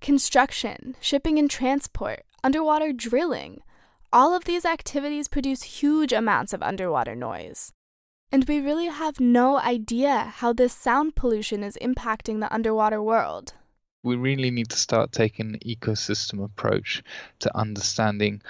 Construction, 0.00 0.96
shipping 1.02 1.38
and 1.38 1.50
transport, 1.50 2.24
underwater 2.42 2.94
drilling, 2.94 3.60
all 4.10 4.34
of 4.34 4.44
these 4.44 4.64
activities 4.64 5.28
produce 5.28 5.82
huge 5.82 6.14
amounts 6.14 6.54
of 6.54 6.62
underwater 6.62 7.14
noise. 7.14 7.74
And 8.32 8.46
we 8.48 8.58
really 8.58 8.86
have 8.86 9.20
no 9.20 9.58
idea 9.58 10.32
how 10.36 10.54
this 10.54 10.72
sound 10.72 11.14
pollution 11.14 11.62
is 11.62 11.76
impacting 11.82 12.40
the 12.40 12.50
underwater 12.50 13.02
world. 13.02 13.52
We 14.02 14.16
really 14.16 14.50
need 14.50 14.70
to 14.70 14.78
start 14.78 15.12
taking 15.12 15.52
an 15.52 15.58
ecosystem 15.58 16.42
approach 16.42 17.02
to 17.40 17.54
understanding 17.54 18.40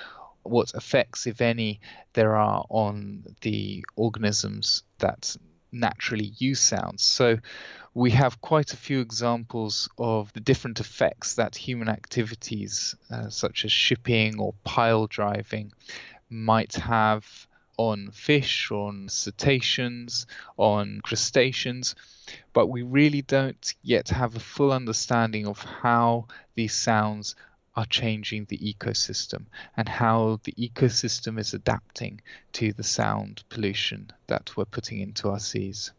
what 0.45 0.75
effects, 0.75 1.27
if 1.27 1.41
any, 1.41 1.81
there 2.13 2.37
are 2.37 2.65
on 2.71 3.25
the 3.41 3.85
organisms 3.97 4.85
that 4.99 5.37
naturally 5.73 6.33
use 6.39 6.61
sounds. 6.61 7.03
So 7.03 7.39
we 7.95 8.11
have 8.11 8.41
quite 8.41 8.73
a 8.73 8.77
few 8.77 9.01
examples 9.01 9.89
of 9.99 10.33
the 10.33 10.41
different 10.41 10.81
effects 10.81 11.35
that 11.35 11.57
human 11.57 11.89
activities, 11.89 12.95
uh, 13.11 13.31
such 13.31 13.65
as 13.65 13.73
shipping 13.73 14.39
or 14.39 14.55
pile 14.65 15.07
driving, 15.07 15.73
might 16.29 16.75
have 16.75 17.47
on 17.79 18.11
fish, 18.11 18.71
on 18.71 19.09
cetaceans, 19.09 20.27
on 20.57 21.01
crustaceans, 21.03 21.95
but 22.53 22.67
we 22.67 22.83
really 22.83 23.23
don't 23.23 23.75
yet 23.83 24.09
have 24.09 24.35
a 24.37 24.41
full 24.41 24.73
understanding 24.73 25.47
of 25.47 25.59
how 25.59 26.27
these 26.55 26.75
sounds 26.75 27.35
are 27.77 27.87
changing 27.87 28.47
the 28.47 28.59
ecosystem 28.59 29.45
and 29.77 29.89
how 29.89 30.41
the 30.45 30.53
ecosystem 30.53 31.39
is 31.39 31.53
adapting 31.53 32.21
to 32.53 32.73
the 32.73 32.83
sound 32.83 33.45
pollution 33.51 34.11
that 34.27 34.57
we're 34.57 34.65
putting 34.65 35.01
into 35.01 35.29
our 35.29 35.39
seas. 35.39 35.93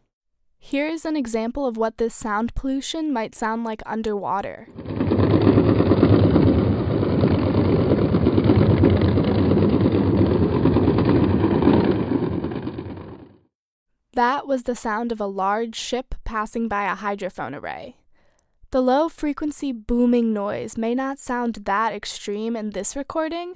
Here's 0.58 1.04
an 1.04 1.16
example 1.16 1.66
of 1.66 1.76
what 1.76 1.98
this 1.98 2.14
sound 2.14 2.54
pollution 2.54 3.12
might 3.12 3.34
sound 3.34 3.62
like 3.62 3.82
underwater. 3.86 4.66
That 14.14 14.48
was 14.48 14.64
the 14.64 14.74
sound 14.74 15.12
of 15.12 15.20
a 15.20 15.26
large 15.26 15.76
ship 15.76 16.16
passing 16.24 16.66
by 16.66 16.90
a 16.90 16.96
hydrophone 16.96 17.54
array. 17.54 17.94
The 18.70 18.82
low 18.82 19.08
frequency 19.08 19.72
booming 19.72 20.34
noise 20.34 20.76
may 20.76 20.94
not 20.94 21.18
sound 21.18 21.60
that 21.64 21.94
extreme 21.94 22.54
in 22.54 22.70
this 22.70 22.94
recording, 22.94 23.54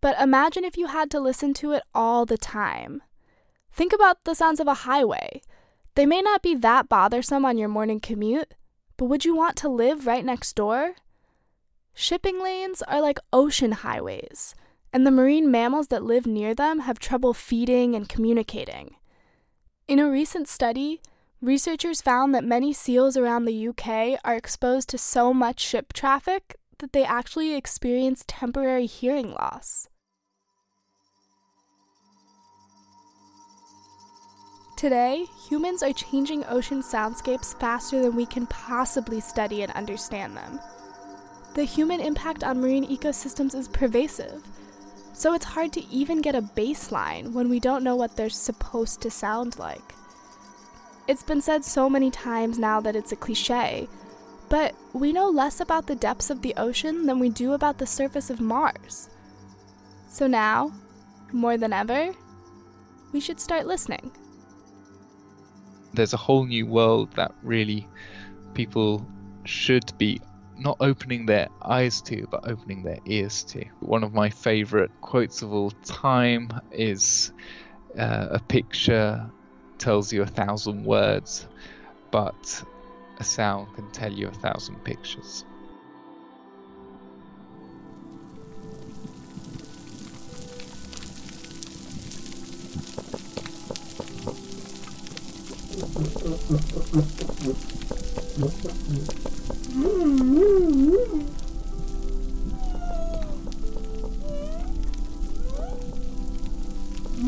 but 0.00 0.20
imagine 0.20 0.64
if 0.64 0.76
you 0.76 0.88
had 0.88 1.08
to 1.12 1.20
listen 1.20 1.54
to 1.54 1.70
it 1.70 1.84
all 1.94 2.26
the 2.26 2.38
time. 2.38 3.00
Think 3.72 3.92
about 3.92 4.24
the 4.24 4.34
sounds 4.34 4.58
of 4.58 4.66
a 4.66 4.82
highway. 4.82 5.42
They 5.94 6.04
may 6.04 6.20
not 6.20 6.42
be 6.42 6.56
that 6.56 6.88
bothersome 6.88 7.44
on 7.44 7.58
your 7.58 7.68
morning 7.68 8.00
commute, 8.00 8.54
but 8.96 9.04
would 9.04 9.24
you 9.24 9.36
want 9.36 9.54
to 9.58 9.68
live 9.68 10.06
right 10.06 10.24
next 10.24 10.56
door? 10.56 10.94
Shipping 11.94 12.42
lanes 12.42 12.82
are 12.82 13.00
like 13.00 13.20
ocean 13.32 13.72
highways, 13.72 14.56
and 14.92 15.06
the 15.06 15.12
marine 15.12 15.48
mammals 15.48 15.88
that 15.88 16.02
live 16.02 16.26
near 16.26 16.56
them 16.56 16.80
have 16.80 16.98
trouble 16.98 17.34
feeding 17.34 17.94
and 17.94 18.08
communicating. 18.08 18.96
In 19.86 20.00
a 20.00 20.10
recent 20.10 20.48
study, 20.48 21.00
researchers 21.40 22.02
found 22.02 22.34
that 22.34 22.44
many 22.44 22.72
seals 22.72 23.16
around 23.16 23.44
the 23.44 23.68
UK 23.68 24.20
are 24.24 24.36
exposed 24.36 24.88
to 24.90 24.98
so 24.98 25.32
much 25.32 25.60
ship 25.60 25.92
traffic 25.92 26.56
that 26.78 26.92
they 26.92 27.04
actually 27.04 27.54
experience 27.54 28.24
temporary 28.26 28.86
hearing 28.86 29.32
loss. 29.32 29.88
Today, 34.76 35.26
humans 35.48 35.82
are 35.82 35.92
changing 35.92 36.44
ocean 36.46 36.82
soundscapes 36.82 37.58
faster 37.60 38.00
than 38.00 38.16
we 38.16 38.24
can 38.24 38.46
possibly 38.46 39.20
study 39.20 39.62
and 39.62 39.70
understand 39.72 40.36
them. 40.36 40.58
The 41.54 41.64
human 41.64 42.00
impact 42.00 42.44
on 42.44 42.60
marine 42.60 42.86
ecosystems 42.86 43.54
is 43.54 43.68
pervasive, 43.68 44.42
so 45.12 45.34
it's 45.34 45.44
hard 45.44 45.72
to 45.74 45.86
even 45.88 46.22
get 46.22 46.34
a 46.34 46.40
baseline 46.40 47.32
when 47.32 47.50
we 47.50 47.60
don't 47.60 47.84
know 47.84 47.96
what 47.96 48.16
they're 48.16 48.30
supposed 48.30 49.02
to 49.02 49.10
sound 49.10 49.58
like. 49.58 49.94
It's 51.06 51.22
been 51.22 51.40
said 51.40 51.64
so 51.64 51.90
many 51.90 52.10
times 52.10 52.58
now 52.58 52.80
that 52.80 52.94
it's 52.94 53.12
a 53.12 53.16
cliche, 53.16 53.88
but 54.48 54.74
we 54.92 55.12
know 55.12 55.28
less 55.28 55.60
about 55.60 55.86
the 55.86 55.94
depths 55.94 56.30
of 56.30 56.42
the 56.42 56.54
ocean 56.56 57.06
than 57.06 57.18
we 57.18 57.28
do 57.28 57.52
about 57.52 57.78
the 57.78 57.86
surface 57.86 58.30
of 58.30 58.40
Mars. 58.40 59.08
So 60.08 60.26
now, 60.26 60.72
more 61.32 61.56
than 61.56 61.72
ever, 61.72 62.12
we 63.12 63.20
should 63.20 63.40
start 63.40 63.66
listening. 63.66 64.10
There's 65.94 66.12
a 66.12 66.18
whole 66.18 66.46
new 66.46 66.66
world 66.66 67.12
that 67.14 67.32
really 67.42 67.88
people 68.54 69.06
should 69.44 69.96
be 69.98 70.20
not 70.58 70.76
opening 70.80 71.26
their 71.26 71.48
eyes 71.62 72.02
to, 72.02 72.26
but 72.30 72.48
opening 72.48 72.82
their 72.82 72.98
ears 73.06 73.42
to. 73.44 73.64
One 73.80 74.04
of 74.04 74.12
my 74.12 74.30
favorite 74.30 74.90
quotes 75.00 75.42
of 75.42 75.52
all 75.52 75.70
time 75.84 76.50
is 76.70 77.32
uh, 77.98 78.28
a 78.30 78.38
picture 78.40 79.30
tells 79.80 80.12
you 80.12 80.22
a 80.22 80.26
thousand 80.26 80.84
words, 80.84 81.46
but 82.10 82.62
a 83.18 83.24
sound 83.24 83.74
can 83.74 83.90
tell 83.90 84.12
you 84.12 84.28
a 84.28 84.32
thousand 84.32 84.84
pictures. 84.84 85.44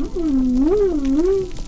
Mm-hmm. 0.05 1.62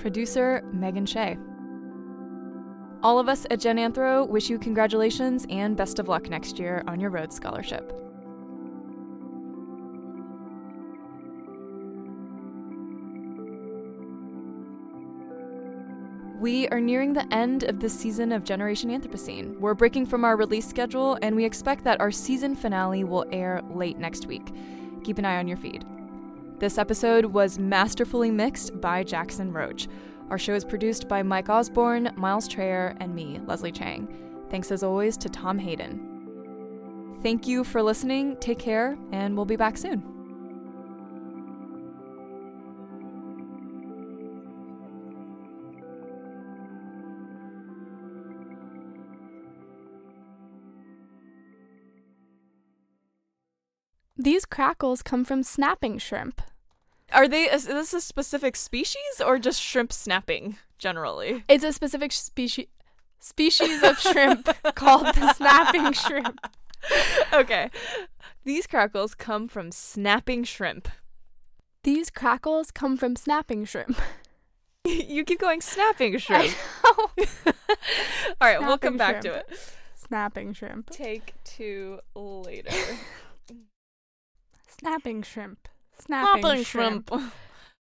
Producer 0.00 0.64
Megan 0.72 1.04
Shea. 1.04 1.36
All 3.02 3.18
of 3.18 3.28
us 3.28 3.46
at 3.50 3.60
Gen 3.60 3.76
Anthro 3.76 4.26
wish 4.26 4.48
you 4.48 4.58
congratulations 4.58 5.46
and 5.50 5.76
best 5.76 5.98
of 5.98 6.08
luck 6.08 6.30
next 6.30 6.58
year 6.58 6.82
on 6.86 7.00
your 7.00 7.10
Rhodes 7.10 7.36
Scholarship. 7.36 7.92
We 16.40 16.66
are 16.68 16.80
nearing 16.80 17.12
the 17.12 17.30
end 17.30 17.64
of 17.64 17.80
this 17.80 17.92
season 17.92 18.32
of 18.32 18.42
Generation 18.42 18.88
Anthropocene. 18.88 19.58
We're 19.58 19.74
breaking 19.74 20.06
from 20.06 20.24
our 20.24 20.38
release 20.38 20.66
schedule, 20.66 21.18
and 21.20 21.36
we 21.36 21.44
expect 21.44 21.84
that 21.84 22.00
our 22.00 22.10
season 22.10 22.56
finale 22.56 23.04
will 23.04 23.26
air 23.30 23.60
late 23.74 23.98
next 23.98 24.26
week. 24.26 24.50
Keep 25.04 25.18
an 25.18 25.26
eye 25.26 25.36
on 25.36 25.46
your 25.46 25.58
feed. 25.58 25.84
This 26.60 26.76
episode 26.76 27.24
was 27.24 27.58
masterfully 27.58 28.30
mixed 28.30 28.82
by 28.82 29.02
Jackson 29.02 29.50
Roach. 29.50 29.88
Our 30.28 30.36
show 30.36 30.52
is 30.52 30.62
produced 30.62 31.08
by 31.08 31.22
Mike 31.22 31.48
Osborne, 31.48 32.12
Miles 32.16 32.46
Traer, 32.46 32.94
and 33.00 33.14
me, 33.14 33.40
Leslie 33.46 33.72
Chang. 33.72 34.06
Thanks 34.50 34.70
as 34.70 34.82
always 34.82 35.16
to 35.16 35.30
Tom 35.30 35.58
Hayden. 35.58 37.18
Thank 37.22 37.46
you 37.46 37.64
for 37.64 37.82
listening, 37.82 38.36
take 38.40 38.58
care, 38.58 38.98
and 39.10 39.36
we'll 39.36 39.46
be 39.46 39.56
back 39.56 39.78
soon. 39.78 40.04
These 54.18 54.44
crackles 54.44 55.02
come 55.02 55.24
from 55.24 55.42
snapping 55.42 55.96
shrimp. 55.96 56.42
Are 57.12 57.28
they 57.28 57.44
is 57.50 57.66
this 57.66 57.92
a 57.92 58.00
specific 58.00 58.56
species 58.56 59.20
or 59.24 59.38
just 59.38 59.60
shrimp 59.60 59.92
snapping 59.92 60.56
generally? 60.78 61.44
It's 61.48 61.64
a 61.64 61.72
specific 61.72 62.12
species 62.12 62.66
species 63.20 63.82
of 63.82 63.98
shrimp 63.98 64.48
called 64.74 65.06
the 65.14 65.32
snapping 65.34 65.92
shrimp. 65.92 66.40
okay. 67.32 67.70
These 68.44 68.66
crackles 68.66 69.14
come 69.14 69.48
from 69.48 69.70
snapping 69.70 70.44
shrimp. 70.44 70.88
These 71.82 72.10
crackles 72.10 72.70
come 72.70 72.96
from 72.96 73.16
snapping 73.16 73.64
shrimp. 73.64 74.00
you 74.84 75.24
keep 75.24 75.40
going 75.40 75.60
snapping 75.60 76.18
shrimp. 76.18 76.54
All 76.84 77.10
right, 78.40 78.56
Snapping 78.56 78.66
we'll 78.66 78.78
come 78.78 78.96
back 78.96 79.20
to 79.22 79.32
it. 79.34 79.48
Snapping 79.94 80.54
shrimp. 80.54 80.90
Take 80.90 81.34
two 81.44 82.00
later. 82.14 82.74
Snapping 84.66 85.22
shrimp. 85.22 85.68
Snapping, 86.00 86.64
shrimp. 86.64 87.10
shrimp. 87.10 87.32